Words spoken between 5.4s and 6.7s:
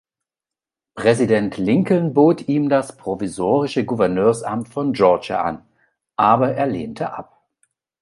an, aber er